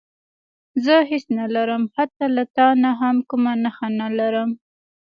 زه 0.83 0.95
هېڅ 1.09 1.25
نه 1.39 1.45
لرم 1.55 1.83
حتی 1.95 2.25
له 2.35 2.43
تا 2.55 2.67
نه 2.83 2.91
هم 3.01 3.15
کومه 3.29 3.53
نښه 3.63 3.87
نه 3.99 4.07
لرم. 4.17 4.49